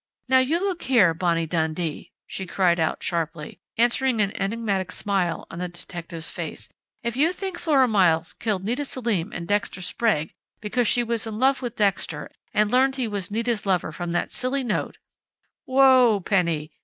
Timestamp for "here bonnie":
0.81-1.45